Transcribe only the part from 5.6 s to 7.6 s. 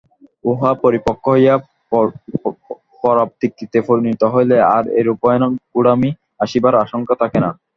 গোঁড়ামি আসিবার আশঙ্কা থাকে না।